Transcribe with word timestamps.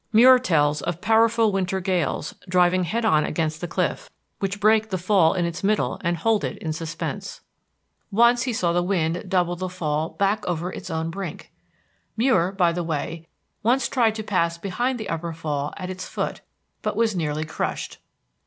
Muir 0.11 0.39
tells 0.39 0.81
of 0.81 0.99
powerful 0.99 1.51
winter 1.51 1.79
gales 1.79 2.33
driving 2.49 2.85
head 2.85 3.05
on 3.05 3.23
against 3.23 3.61
the 3.61 3.67
cliff, 3.67 4.09
which 4.39 4.59
break 4.59 4.89
the 4.89 4.97
fall 4.97 5.35
in 5.35 5.45
its 5.45 5.63
middle 5.63 6.01
and 6.03 6.17
hold 6.17 6.43
it 6.43 6.57
in 6.57 6.73
suspense. 6.73 7.41
Once 8.09 8.41
he 8.41 8.51
saw 8.51 8.73
the 8.73 8.81
wind 8.81 9.23
double 9.29 9.55
the 9.55 9.69
fall 9.69 10.09
back 10.09 10.43
over 10.47 10.71
its 10.71 10.89
own 10.89 11.11
brink. 11.11 11.51
Muir, 12.17 12.51
by 12.51 12.71
the 12.71 12.83
way, 12.83 13.27
once 13.61 13.87
tried 13.87 14.15
to 14.15 14.23
pass 14.23 14.57
behind 14.57 14.99
the 14.99 15.07
Upper 15.07 15.33
Fall 15.33 15.71
at 15.77 15.91
its 15.91 16.07
foot, 16.09 16.41
but 16.81 16.95
was 16.95 17.15
nearly 17.15 17.45
crushed. 17.45 17.99